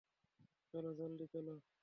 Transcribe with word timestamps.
চলো 0.73 0.91
জলদি 0.99 1.25
চলো! 1.33 1.53